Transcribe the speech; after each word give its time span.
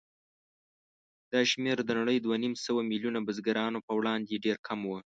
دا 1.31 1.41
شمېر 1.51 1.77
د 1.85 1.89
نړۍ 1.99 2.17
دوهنیمسوه 2.21 2.81
میلیونه 2.91 3.19
بزګرانو 3.27 3.79
په 3.87 3.91
وړاندې 3.99 4.41
ډېر 4.45 4.57
کم 4.67 4.79
و. 4.87 4.91